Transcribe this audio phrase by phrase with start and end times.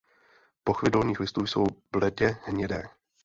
[0.63, 1.63] Pochvy dolních listů jsou
[1.95, 2.83] bledě hnědé.